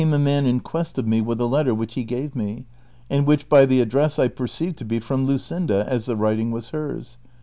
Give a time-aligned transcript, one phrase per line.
[0.01, 1.75] But four days later there came a man in quest of me with a letter
[1.75, 2.65] which he gave me,
[3.11, 6.69] and w^hich by the address I perceived to be from Luscinda, as the writing was
[6.69, 7.19] hers.